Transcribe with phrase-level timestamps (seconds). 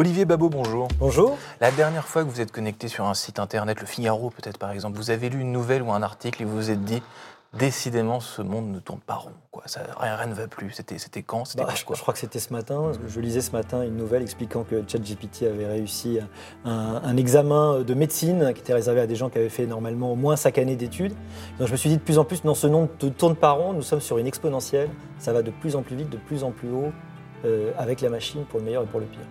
[0.00, 0.88] Olivier Babot, bonjour.
[0.98, 1.36] Bonjour.
[1.60, 4.70] La dernière fois que vous êtes connecté sur un site internet, le Figaro peut-être par
[4.70, 7.02] exemple, vous avez lu une nouvelle ou un article et vous vous êtes dit
[7.52, 9.34] décidément ce monde ne tourne pas rond.
[9.50, 9.64] Quoi.
[9.66, 10.70] Ça, rien, ne va plus.
[10.70, 11.44] C'était, c'était quand?
[11.44, 12.92] C'était bah, je, crois que c'était ce matin.
[13.06, 16.18] Je lisais ce matin une nouvelle expliquant que ChatGPT avait réussi
[16.64, 20.16] un, examen de médecine qui était réservé à des gens qui avaient fait normalement au
[20.16, 21.12] moins cinq années d'études.
[21.58, 23.50] Donc je me suis dit de plus en plus, non, ce monde ne tourne pas
[23.50, 23.74] rond.
[23.74, 24.88] Nous sommes sur une exponentielle.
[25.18, 26.90] Ça va de plus en plus vite, de plus en plus haut
[27.44, 29.26] euh, avec la machine pour le meilleur et pour le pire.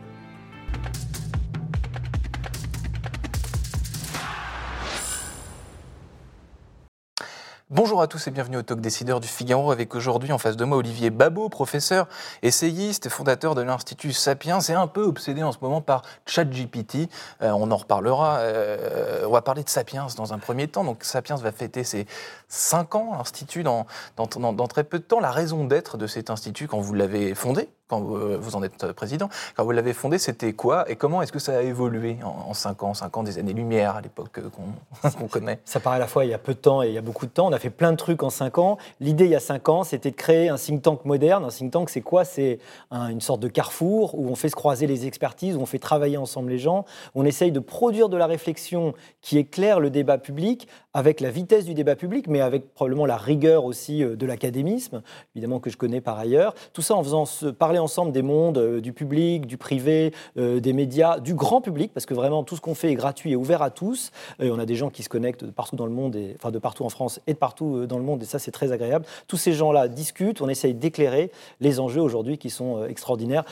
[7.71, 10.65] Bonjour à tous et bienvenue au Talk Décideur du Figaro avec aujourd'hui en face de
[10.65, 12.07] moi Olivier Babot, professeur,
[12.41, 17.09] essayiste, fondateur de l'Institut Sapiens et un peu obsédé en ce moment par ChatGPT.
[17.43, 18.39] Euh, on en reparlera.
[18.39, 20.83] Euh, on va parler de Sapiens dans un premier temps.
[20.83, 22.07] Donc Sapiens va fêter ses
[22.47, 23.85] 5 ans, l'Institut, dans,
[24.17, 25.19] dans, très peu de temps.
[25.19, 29.29] La raison d'être de cet institut quand vous l'avez fondé, quand vous en êtes président,
[29.55, 32.83] quand vous l'avez fondé, c'était quoi Et comment est-ce que ça a évolué en, 5
[32.83, 34.39] ans 5 ans des années-lumière à l'époque
[35.17, 35.59] qu'on connaît?
[35.65, 37.01] Ça paraît à la fois il y a peu de temps et il y a
[37.01, 37.47] beaucoup de temps.
[37.47, 38.77] On a fait plein de trucs en 5 ans.
[38.99, 41.43] L'idée il y a 5 ans, c'était de créer un think tank moderne.
[41.45, 42.25] Un think tank, c'est quoi?
[42.25, 42.59] C'est
[42.91, 46.17] une sorte de carrefour où on fait se croiser les expertises, où on fait travailler
[46.17, 46.85] ensemble les gens,
[47.15, 51.65] on essaye de produire de la réflexion qui éclaire le débat public avec la vitesse
[51.65, 55.01] du débat public, mais avec probablement la rigueur aussi euh, de l'académisme,
[55.35, 56.53] évidemment que je connais par ailleurs.
[56.73, 60.59] Tout ça en faisant se parler ensemble des mondes, euh, du public, du privé, euh,
[60.59, 63.35] des médias, du grand public, parce que vraiment tout ce qu'on fait est gratuit et
[63.35, 64.11] ouvert à tous.
[64.39, 66.51] Et on a des gens qui se connectent de partout dans le monde, et, enfin
[66.51, 69.05] de partout en France et de partout dans le monde, et ça c'est très agréable.
[69.27, 73.45] Tous ces gens-là discutent, on essaye d'éclairer les enjeux aujourd'hui qui sont extraordinaires.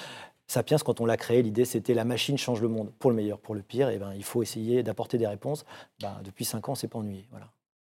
[0.47, 3.37] Sapiens, quand on l'a créé, l'idée c'était la machine change le monde, pour le meilleur,
[3.39, 3.89] pour le pire.
[3.89, 5.65] Et ben, il faut essayer d'apporter des réponses.
[6.01, 7.27] Ben, depuis cinq ans, c'est pas ennuyé.
[7.31, 7.47] Voilà.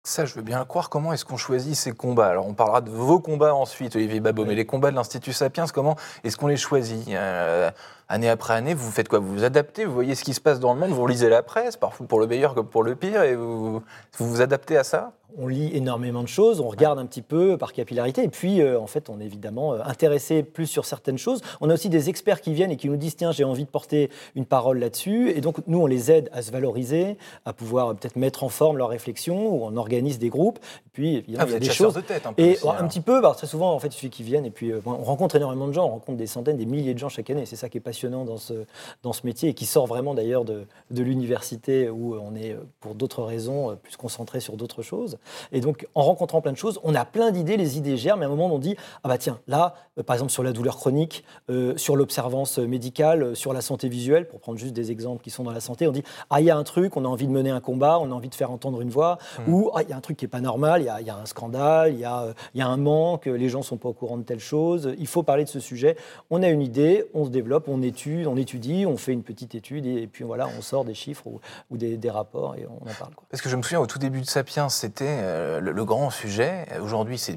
[0.06, 0.88] Ça, je veux bien le croire.
[0.88, 2.28] Comment est-ce qu'on choisit ces combats?
[2.28, 5.66] Alors, on parlera de vos combats ensuite, Olivier Babot, mais les combats de l'Institut Sapiens,
[5.66, 7.08] comment est-ce qu'on les choisit?
[7.08, 7.72] Euh,
[8.08, 9.18] Année après année, vous faites quoi?
[9.18, 11.42] Vous vous adaptez, vous voyez ce qui se passe dans le monde, vous lisez la
[11.42, 13.82] presse, parfois pour le meilleur comme pour le pire, et vous vous,
[14.20, 15.12] vous adaptez à ça?
[15.38, 18.80] On lit énormément de choses, on regarde un petit peu par capillarité, et puis euh,
[18.80, 21.40] en fait on est évidemment euh, intéressé plus sur certaines choses.
[21.60, 23.68] On a aussi des experts qui viennent et qui nous disent tiens j'ai envie de
[23.68, 27.88] porter une parole là-dessus, et donc nous on les aide à se valoriser, à pouvoir
[27.88, 31.44] euh, peut-être mettre en forme leurs réflexions, ou on organise des groupes, et puis évidemment
[31.44, 31.94] ah, il y a des choses...
[31.94, 34.10] De tête, un peu et un petit peu, bah, très souvent en fait il suffit
[34.10, 36.94] qu'ils viennent, et puis on rencontre énormément de gens, on rencontre des centaines, des milliers
[36.94, 38.54] de gens chaque année, c'est ça qui est passionnant dans ce,
[39.02, 42.94] dans ce métier, et qui sort vraiment d'ailleurs de, de l'université où on est pour
[42.94, 45.18] d'autres raisons plus concentré sur d'autres choses.
[45.52, 48.26] Et donc en rencontrant plein de choses, on a plein d'idées, les idées germent, mais
[48.26, 50.76] à un moment on dit ah bah tiens là euh, par exemple sur la douleur
[50.76, 55.22] chronique, euh, sur l'observance médicale, euh, sur la santé visuelle, pour prendre juste des exemples
[55.22, 57.08] qui sont dans la santé, on dit ah il y a un truc, on a
[57.08, 59.52] envie de mener un combat, on a envie de faire entendre une voix, hmm.
[59.52, 61.26] ou ah il y a un truc qui est pas normal, il y, a, un
[61.26, 64.22] scandale, il y a, y a un manque, les gens sont pas au courant de
[64.22, 65.96] telle chose, il faut parler de ce sujet.
[66.30, 67.82] On a une idée, on se développe, on
[68.26, 71.26] on étudie, on fait une petite étude et, puis voilà on sort des chiffres
[71.70, 73.12] ou, des, rapports et on en parle.
[73.30, 76.66] Parce que je me souviens au tout début de Sapiens, c'était le grand sujet.
[76.80, 77.36] Aujourd'hui, c'est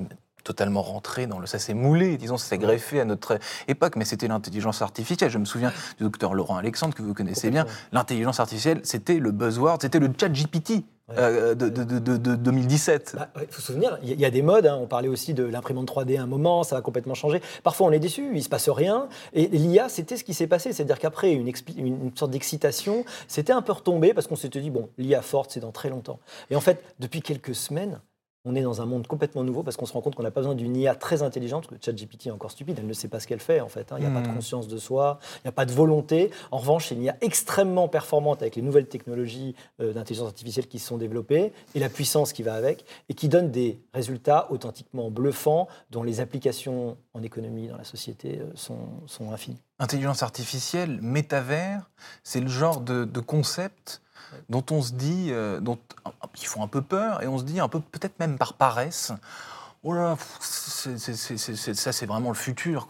[0.49, 1.45] totalement rentré dans le.
[1.45, 3.37] Ça s'est moulé, disons, ça s'est greffé à notre
[3.67, 5.29] époque, mais c'était l'intelligence artificielle.
[5.29, 7.65] Je me souviens du docteur Laurent Alexandre, que vous connaissez bien.
[7.91, 10.83] L'intelligence artificielle, c'était le buzzword, c'était le chat GPT.
[11.17, 13.15] Euh, de, de, 2017.
[13.17, 14.67] Bah, il faut se souvenir, il y, a des modes.
[14.67, 14.77] Hein.
[14.81, 17.41] On parlait aussi de l'imprimante 3D à un moment, ça a complètement changé.
[17.63, 19.07] Parfois, on est déçu, il se passe rien.
[19.33, 20.71] Et l'IA, c'était ce qui s'est passé.
[20.73, 24.89] C'est-à-dire qu'après une, une, sorte d'excitation, c'était un peu retombé parce qu'on s'était dit, bon,
[24.97, 26.19] l'IA forte, c'est dans très longtemps.
[26.51, 27.99] Et en fait, depuis quelques semaines,
[28.45, 30.41] on est dans un monde complètement nouveau parce qu'on se rend compte qu'on n'a pas
[30.41, 33.19] besoin d'une IA très intelligente, parce que ChatGPT est encore stupide, elle ne sait pas
[33.19, 33.91] ce qu'elle fait en fait.
[33.91, 33.97] Hein.
[33.99, 34.35] Il n'y a pas de hmm.
[34.35, 36.31] conscience de soi, il n'y a pas de volonté.
[36.51, 40.79] En revanche, il y a extrêmement performante avec les nouvelles technologies euh, d'intelligence artificielle qui
[40.79, 45.11] se sont développées et la puissance qui va avec et qui donne des résultats authentiquement
[45.11, 49.61] bluffants dont les applications en économie, dans la société, euh, sont, sont infinies.
[49.79, 51.89] Intelligence artificielle, métavers,
[52.23, 54.01] c'est le genre de, de concept
[54.49, 55.77] dont on se dit, euh, dont,
[56.39, 59.11] ils font un peu peur, et on se dit un peu, peut-être même par paresse,
[59.83, 62.87] oh là, ça c'est vraiment le futur.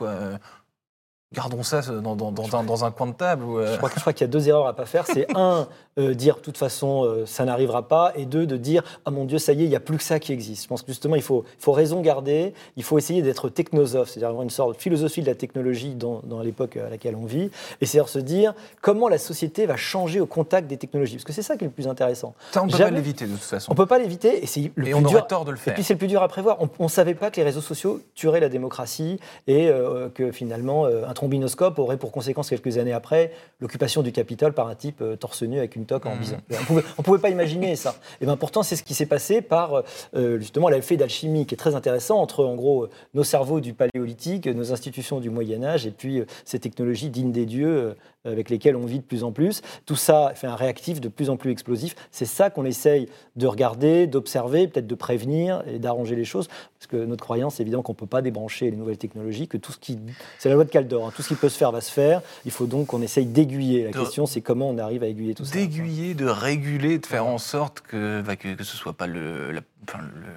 [1.31, 3.43] Gardons ça dans, dans, un, coin de table.
[3.47, 5.05] Euh, je crois, crois qu'il y a deux erreurs à pas faire.
[5.05, 5.67] C'est un,
[5.99, 9.25] euh, dire de toute façon euh, ça n'arrivera pas, et deux, de dire ah mon
[9.25, 10.63] Dieu ça y est, il n'y a plus que ça qui existe.
[10.63, 14.29] Je pense que justement il faut, faut raison garder, il faut essayer d'être technosophe, c'est-à-dire
[14.29, 17.51] avoir une sorte de philosophie de la technologie dans, l'époque à laquelle on vit,
[17.81, 21.33] et c'est-à-dire se dire comment la société va changer au contact des technologies, parce que
[21.33, 22.33] c'est ça qui est le plus intéressant.
[22.51, 23.71] Ça on ne peut pas l'éviter de toute façon.
[23.71, 25.73] On ne peut pas l'éviter, et c'est le et on aurait tort de le faire.
[25.73, 26.57] Et puis c'est le plus dur à prévoir.
[26.79, 29.69] On ne savait pas que les réseaux sociaux tueraient la démocratie et
[30.15, 34.75] que finalement un trombinoscope aurait pour conséquence quelques années après l'occupation du Capitole par un
[34.75, 36.19] type euh, torse nu avec une toque en mmh.
[36.19, 36.37] bison.
[36.69, 37.95] On ne pouvait pas imaginer ça.
[38.21, 39.83] Et bien pourtant, c'est ce qui s'est passé par
[40.15, 44.47] euh, justement l'effet d'alchimie qui est très intéressant entre en gros nos cerveaux du paléolithique,
[44.47, 47.95] nos institutions du Moyen Âge et puis euh, ces technologies dignes des dieux
[48.25, 49.61] avec lesquels on vit de plus en plus.
[49.85, 51.95] Tout ça fait un réactif de plus en plus explosif.
[52.11, 56.47] C'est ça qu'on essaye de regarder, d'observer, peut-être de prévenir et d'arranger les choses.
[56.47, 59.57] Parce que notre croyance, c'est évident qu'on ne peut pas débrancher les nouvelles technologies, que
[59.57, 59.99] tout ce qui.
[60.37, 61.13] C'est la loi de Caldor, hein.
[61.15, 62.21] tout ce qui peut se faire va se faire.
[62.45, 63.85] Il faut donc qu'on essaye d'aiguiller.
[63.85, 65.55] La question, c'est comment on arrive à aiguiller tout ça.
[65.55, 69.51] D'aiguiller, de réguler, de faire en sorte que, bah, que, ce ne soit pas le,
[69.51, 69.61] la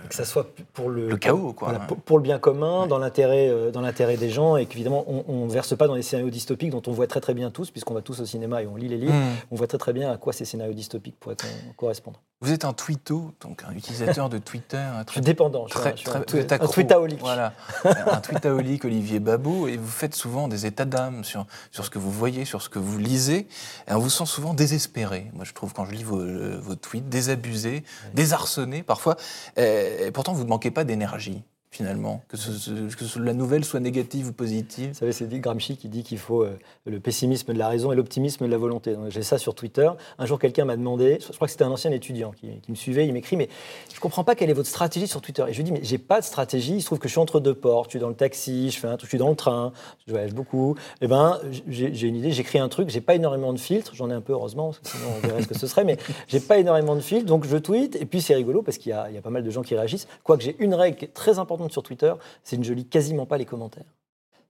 [0.08, 1.72] que ça soit pour le, chaos, quoi.
[2.04, 5.50] pour, le bien commun, dans l'intérêt, euh, dans l'intérêt des gens, et qu'évidemment on, ne
[5.50, 8.02] verse pas dans les scénarios dystopiques dont on voit très très bien tous, puisqu'on va
[8.02, 9.36] tous au cinéma et on lit les livres, hmm.
[9.50, 11.36] on voit très très bien à quoi ces scénarios dystopiques pourraient
[11.76, 12.20] correspondre.
[12.42, 14.84] Vous êtes un tweeto, donc un utilisateur de Twitter.
[15.06, 16.20] Très, dépendant, je très, suis, un,
[16.66, 17.20] tweetaolique.
[17.20, 17.52] Voilà,
[17.84, 22.00] un tweetaolique, Olivier Babot, et vous faites souvent des états d'âme sur, sur ce que
[22.00, 23.46] vous voyez, sur ce que vous lisez,
[23.86, 25.30] et on vous sent souvent désespéré.
[25.34, 29.16] Moi je trouve quand je lis vos, euh, vos tweets, désabusé, désarçonné parfois.
[29.56, 34.32] Et pourtant, vous ne manquez pas d'énergie finalement, que, que, la nouvelle soit négative ou
[34.32, 34.90] positive.
[34.90, 37.96] Vous savez, c'est Gramsci qui dit qu'il faut euh, le pessimisme de la raison et
[37.96, 38.94] l'optimisme de la volonté.
[39.08, 39.88] J'ai ça sur Twitter.
[40.18, 43.06] Un jour, quelqu'un m'a demandé, je crois que c'était un ancien étudiant qui, me suivait,
[43.06, 43.48] il m'écrit, mais
[43.88, 45.44] je ne comprends pas quelle est votre stratégie sur Twitter.
[45.48, 47.20] Et je lui dis, mais j'ai pas de stratégie, il se trouve que je suis
[47.20, 49.36] entre deux portes, je suis dans le taxi, je, fais un, je suis dans le
[49.36, 49.72] train,
[50.06, 50.76] je voyage beaucoup.
[51.00, 54.14] Eh ben, j'ai une idée, j'écris un truc, j'ai pas énormément de filtres, j'en ai
[54.14, 55.96] un peu heureusement, sinon on verrait ce que ce serait, mais
[56.28, 59.14] j'ai pas énormément de filtres, donc je tweete, et puis c'est rigolo parce qu'il y,
[59.14, 60.06] y, a pas mal de gens qui réagissent.
[60.22, 63.46] Quoique j'ai une règle très importante sur Twitter, c'est que je lis quasiment pas les
[63.46, 63.92] commentaires.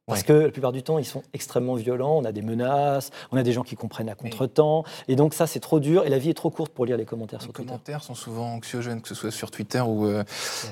[0.06, 2.19] Parce que la plupart du temps, ils sont extrêmement violents.
[2.19, 4.82] On a des menaces, on a des gens qui comprennent à contre-temps.
[5.06, 6.04] Et donc, ça, c'est trop dur.
[6.04, 7.66] Et la vie est trop courte pour lire les commentaires les sur Twitter.
[7.66, 10.25] Les commentaires sont souvent anxiogènes, que ce soit sur Twitter ou, euh,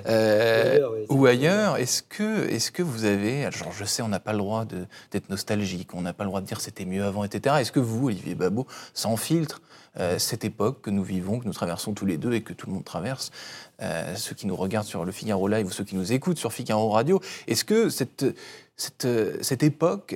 [0.07, 1.77] euh, ou ailleurs.
[1.77, 3.49] Est-ce que, est que vous avez.
[3.53, 6.41] Genre, je sais, on n'a pas le droit d'être nostalgique, on n'a pas le droit
[6.41, 7.57] de dire c'était mieux avant, etc.
[7.61, 9.63] Est-ce que vous, Olivier Babot, sans filtre,
[9.99, 12.67] euh, cette époque que nous vivons, que nous traversons tous les deux et que tout
[12.67, 13.31] le monde traverse,
[14.15, 16.91] ceux qui nous regardent sur le Figaro Live ou ceux qui nous écoutent sur Figaro
[16.91, 18.27] Radio, est-ce que cette
[18.81, 20.15] cette, euh, cette époque,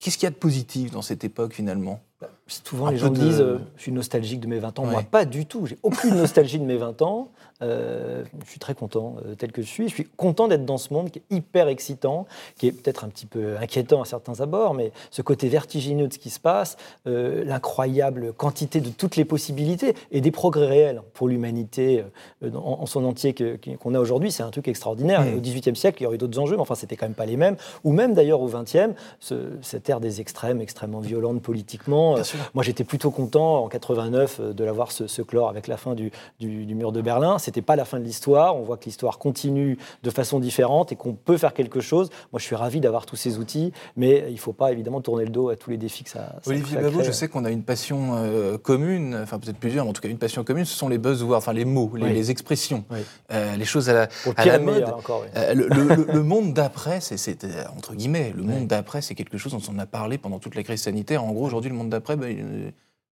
[0.00, 2.00] qu'est-ce qu'il y a de positif dans cette époque finalement?
[2.20, 4.86] Bah, Souvent, les gens disent euh, Je suis nostalgique de mes 20 ans.
[4.86, 5.66] Moi, pas du tout.
[5.66, 7.32] J'ai aucune nostalgie de mes 20 ans.
[7.64, 9.88] Euh, je suis très content tel que je suis.
[9.88, 12.26] Je suis content d'être dans ce monde qui est hyper excitant,
[12.56, 16.12] qui est peut-être un petit peu inquiétant à certains abords, mais ce côté vertigineux de
[16.12, 21.28] ce qui se passe, l'incroyable quantité de toutes les possibilités et des progrès réels pour
[21.28, 22.04] l'humanité
[22.42, 25.24] en, son entier qu'on a aujourd'hui, c'est un truc extraordinaire.
[25.36, 27.36] Au XVIIIe siècle, il y aurait d'autres enjeux, mais enfin, c'était quand même pas les
[27.36, 27.56] mêmes.
[27.84, 28.94] Ou même d'ailleurs au XXe,
[29.62, 32.16] cette ère des extrêmes, extrêmement violente politiquement.
[32.54, 36.10] moi, j'étais plutôt content en 89 de l'avoir se, se, clore avec la fin du,
[36.40, 37.38] du, mur de Berlin.
[37.38, 38.56] C'était pas la fin de l'histoire.
[38.56, 42.10] On voit que l'histoire continue de façon différente et qu'on peut faire quelque chose.
[42.32, 45.30] Moi, je suis ravi d'avoir tous ces outils, mais il faut pas évidemment tourner le
[45.30, 46.36] dos à tous les défis que ça.
[46.42, 49.90] ça Olivier Babou, je sais qu'on a une passion euh, commune, enfin peut-être plusieurs, mais
[49.90, 50.64] en tout cas une passion commune.
[50.64, 52.84] Ce sont les buzzwords, enfin les mots, les, expressions,
[53.32, 54.86] euh, les choses à la, à la mode.
[55.36, 57.44] Euh, le, monde d'après, c'est
[57.76, 60.62] entre guillemets, le monde d'après, c'est quelque chose dont on a parlé pendant toute la
[60.62, 61.24] crise sanitaire.
[61.24, 62.72] En gros, aujourd'hui, le monde d'après, ben,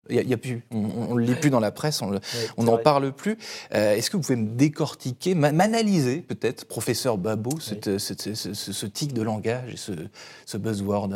[0.09, 3.11] il y a, plus, on ne le lit plus dans la presse, on n'en parle
[3.11, 3.37] plus.
[3.73, 9.73] Euh, est-ce que vous pouvez me décortiquer, m'analyser peut-être, professeur Babot, ce, tic de langage
[9.73, 9.77] et
[10.45, 11.09] ce, buzzword?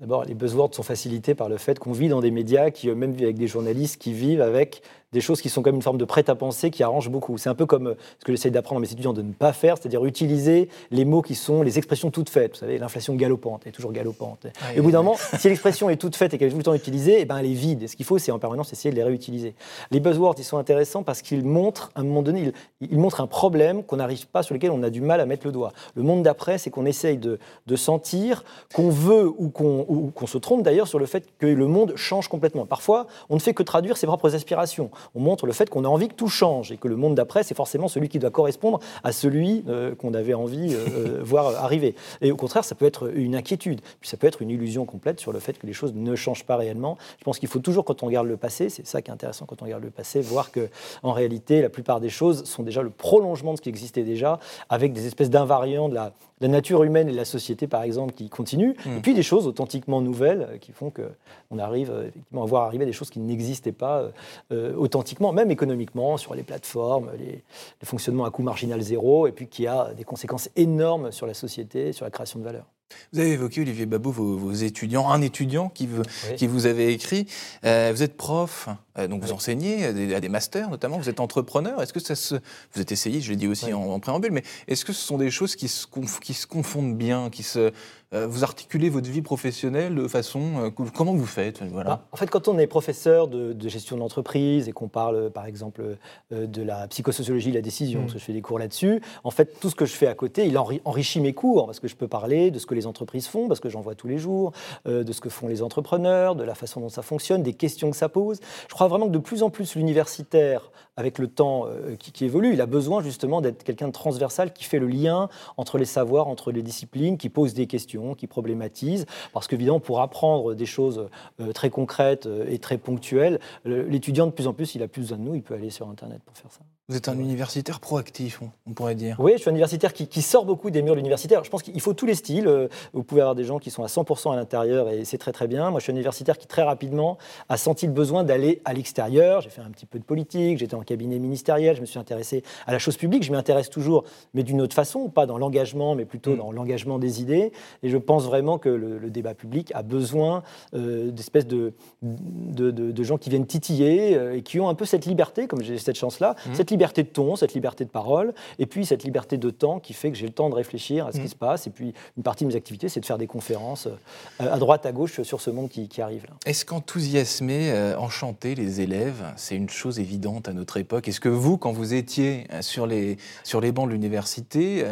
[0.00, 3.12] D'abord, les buzzwords sont facilités par le fait qu'on vit dans des médias qui eux-mêmes
[3.12, 4.82] vivent avec des journalistes qui vivent avec
[5.14, 7.38] des choses qui sont comme une forme de prêt-à-penser qui arrange beaucoup.
[7.38, 9.52] C'est un peu comme euh, ce que j'essaie d'apprendre à mes étudiants de ne pas
[9.52, 12.54] faire, c'est-à-dire utiliser les mots qui sont les expressions toutes faites.
[12.54, 14.46] Vous savez, l'inflation galopante est toujours galopante.
[14.74, 16.64] et au bout d'un moment, si l'expression est toute faite et qu'elle est tout le
[16.64, 17.84] temps utilisée, eh ben elle est vide.
[17.84, 19.54] Et ce qu'il faut, c'est en permanence essayer de les réutiliser.
[19.92, 23.28] Les buzzwords, ils sont intéressants parce qu'ils montrent, à un moment donné, ils, montrent un
[23.28, 25.72] problème qu'on n'arrive pas, sur lequel on a du mal à mettre le doigt.
[25.94, 27.38] Le monde d'après, c'est qu'on essaye de,
[27.68, 31.92] de sentir qu'on veut ou qu'on se trompe d'ailleurs sur le fait que le monde
[31.94, 32.66] change complètement.
[32.66, 35.88] Parfois, on ne fait que traduire ses propres aspirations on montre le fait qu'on a
[35.88, 38.80] envie que tout change et que le monde d'après, c'est forcément celui qui doit correspondre
[39.02, 41.94] à celui euh, qu'on avait envie de euh, euh, voir arriver.
[42.20, 45.20] Et au contraire, ça peut être une inquiétude, puis ça peut être une illusion complète
[45.20, 46.98] sur le fait que les choses ne changent pas réellement.
[47.18, 49.46] Je pense qu'il faut toujours, quand on regarde le passé, c'est ça qui est intéressant
[49.46, 50.68] quand on regarde le passé, voir que
[51.02, 54.38] en réalité, la plupart des choses sont déjà le prolongement de ce qui existait déjà,
[54.68, 58.28] avec des espèces d'invariants de la, la nature humaine et la société, par exemple, qui
[58.28, 58.98] continuent, hmm.
[58.98, 62.86] et puis des choses authentiquement nouvelles euh, qui font qu'on arrive effectivement à voir arriver
[62.86, 64.10] des choses qui n'existaient pas
[64.52, 64.93] euh, authentiquement,
[65.32, 67.42] même économiquement, sur les plateformes, les,
[67.84, 71.92] fonctionnements à coût marginal zéro, et puis qui a des conséquences énormes sur la société,
[71.92, 72.64] sur la création de valeur.
[73.12, 75.88] Vous avez évoqué, Olivier Babou, vos, étudiants, un étudiant qui,
[76.36, 77.26] qui vous avait écrit.
[77.64, 81.82] Euh, vous êtes prof, euh, donc vous enseignez à des, masters notamment, vous êtes entrepreneur.
[81.82, 82.36] Est-ce que ça se.
[82.72, 85.30] Vous êtes essayiste, je l'ai dit aussi en, préambule, mais est-ce que ce sont des
[85.30, 85.86] choses qui se,
[86.20, 87.72] qui se confondent bien, qui se,
[88.12, 90.72] vous articulez votre vie professionnelle de façon.
[90.94, 91.90] comment vous faites voilà.
[91.90, 95.96] Bah, en fait, quand on est professeur de, gestion d'entreprise et qu'on parle, par exemple,
[96.30, 98.02] de la psychosociologie de la décision, mmh.
[98.02, 100.14] parce que je fais des cours là-dessus, en fait, tout ce que je fais à
[100.14, 103.26] côté, il enrichit mes cours, parce que je peux parler de ce que les entreprises
[103.26, 104.52] font, parce que j'en vois tous les jours,
[104.86, 107.96] de ce que font les entrepreneurs, de la façon dont ça fonctionne, des questions que
[107.96, 108.40] ça pose.
[108.68, 111.66] Je crois vraiment que de plus en plus l'universitaire, avec le temps
[111.98, 115.28] qui, qui évolue, il a besoin justement d'être quelqu'un de transversal qui fait le lien
[115.56, 119.06] entre les savoirs, entre les disciplines, qui pose des questions, qui problématise.
[119.32, 121.08] Parce qu'évidemment, pour apprendre des choses
[121.40, 125.00] euh, très concrètes euh, et très ponctuelles, l'étudiant, de plus en plus, il a plus
[125.00, 126.60] besoin de nous, il peut aller sur Internet pour faire ça.
[126.90, 129.16] Vous êtes un universitaire proactif, on pourrait dire.
[129.18, 131.42] Oui, je suis un universitaire qui, sort beaucoup des murs de l'universitaire.
[131.42, 132.46] Je pense qu'il faut tous les styles.
[132.46, 135.32] Euh, vous pouvez avoir des gens qui sont à 100% à l'intérieur et c'est très
[135.32, 135.70] très bien.
[135.70, 137.16] Moi, je suis un universitaire qui très rapidement
[137.48, 139.40] a senti le besoin d'aller à l'extérieur.
[139.40, 142.42] J'ai fait un petit peu de politique, j'étais en cabinet ministériel, je me suis intéressé
[142.66, 143.22] à la chose publique.
[143.22, 146.36] Je m'y intéresse toujours, mais d'une autre façon, pas dans l'engagement, mais plutôt mm.
[146.36, 147.52] dans l'engagement des idées.
[147.84, 150.42] Et je pense vraiment que le, débat public a besoin
[150.74, 155.04] euh, d'espèces de de, gens qui viennent titiller euh, et qui ont un peu cette
[155.06, 158.86] liberté, comme j'ai cette chance-là, mm liberté de ton, cette liberté de parole, et puis
[158.86, 161.24] cette liberté de temps qui fait que j'ai le temps de réfléchir à ce qui
[161.24, 161.28] mm.
[161.28, 161.66] se passe.
[161.66, 164.86] Et puis une partie de mes activités, c'est de faire des conférences euh, à droite,
[164.86, 166.24] à gauche sur ce monde qui, arrive.
[166.46, 171.06] Est-ce qu'enthousiasmer, enchanter les élèves, c'est une chose évidente à notre époque?
[171.06, 174.84] Est-ce que vous, quand vous étiez sur les, sur les bancs de l'université,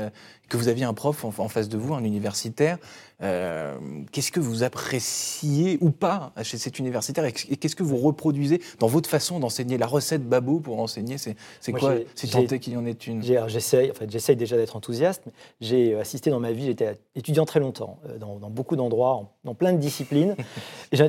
[0.52, 2.76] que vous aviez un prof en, face de vous, un universitaire,
[3.20, 8.88] qu'est-ce que vous appréciez ou pas chez cet universitaire et qu'est-ce que vous reproduisez dans
[8.88, 11.36] votre façon d'enseigner La recette Babo pour enseigner, c'est
[11.72, 13.22] quoi Si tant est qu'il y en ait une?
[13.22, 15.22] J'essaye déjà d'être enthousiaste.
[15.60, 19.72] J'ai assisté dans ma vie, j'étais étudiant très longtemps, euh, dans, beaucoup d'endroits, dans plein
[19.72, 20.36] de disciplines.
[20.92, 21.08] j'ai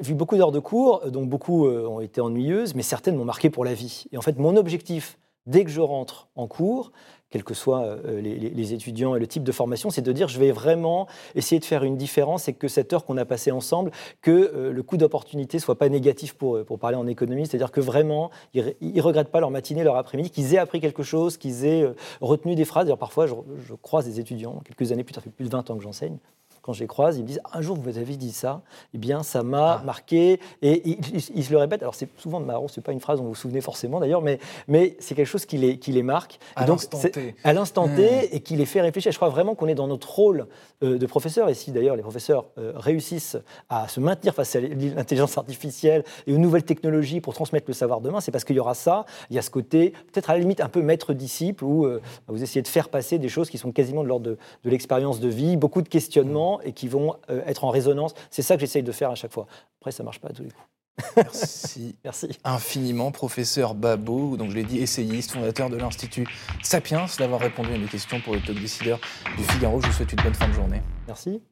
[0.00, 3.50] vu beaucoup d'heures de cours, dont beaucoup euh, ont été ennuyeuses, mais certaines m'ont marqué
[3.50, 4.04] pour la vie.
[4.12, 6.92] Et en fait, mon objectif, dès que je rentre en cours,
[7.30, 10.38] quels que soient euh, les, étudiants et le type de formation, c'est de dire je
[10.38, 13.90] vais vraiment essayer de faire une différence et que cette heure qu'on a passée ensemble,
[14.22, 17.72] que euh, le coût d'opportunité soit pas négatif pour eux, pour parler en économie, c'est-à-dire
[17.72, 21.36] que vraiment, ils ne regrettent pas leur matinée, leur après-midi, qu'ils aient appris quelque chose,
[21.36, 22.84] qu'ils aient euh, retenu des phrases.
[22.84, 23.34] D'ailleurs, parfois, je,
[23.82, 26.18] croise des étudiants, quelques années plus tard, fait plus de 20 ans que j'enseigne,
[26.66, 29.22] quand je les croise, ils me disent un jour vous avez dit ça, eh bien
[29.22, 29.82] ça m'a ah.
[29.84, 30.98] marqué et
[31.32, 31.82] ils, se le répètent.
[31.82, 34.40] Alors c'est souvent marrant, c'est pas une phrase dont vous vous souvenez forcément d'ailleurs, mais,
[34.66, 36.40] mais c'est quelque chose qui les, qui les marque.
[36.56, 37.36] À l'instant T.
[37.44, 38.28] À l'instant T hmm.
[38.32, 39.12] et qui les fait réfléchir.
[39.12, 40.48] Je crois vraiment qu'on est dans notre rôle
[40.82, 44.60] euh, de professeur et si d'ailleurs les professeurs euh, réussissent à se maintenir face à
[44.60, 48.60] l'intelligence artificielle et aux nouvelles technologies pour transmettre le savoir demain, c'est parce qu'il y
[48.60, 49.06] aura ça.
[49.30, 52.42] Il y a ce côté peut-être à la limite un peu maître-disciple où euh, vous
[52.42, 55.28] essayez de faire passer des choses qui sont quasiment de l'ordre de, de l'expérience de
[55.28, 58.14] vie, beaucoup de questionnements et qui vont euh, être en résonance.
[58.30, 59.46] C'est ça que j'essaye de faire à chaque fois.
[59.80, 60.68] Après, ça ne marche pas à tous les coups.
[61.16, 61.96] Merci.
[62.04, 62.38] Merci.
[62.44, 66.26] Infiniment, professeur Babo, donc je l'ai dit, essayiste, fondateur de l'Institut
[66.62, 68.98] Sapiens, d'avoir répondu à mes questions pour le Talk Décideur
[69.36, 69.80] du Figaro.
[69.80, 70.82] Je vous souhaite une bonne fin de journée.
[71.06, 71.42] Merci.